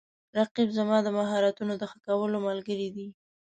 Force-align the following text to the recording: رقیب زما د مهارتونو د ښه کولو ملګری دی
رقیب 0.37 0.69
زما 0.77 0.97
د 1.03 1.07
مهارتونو 1.17 1.73
د 1.77 1.83
ښه 1.91 1.97
کولو 2.05 2.37
ملګری 2.47 2.89
دی 2.95 3.07